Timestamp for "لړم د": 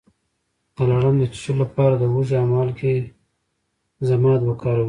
0.91-1.23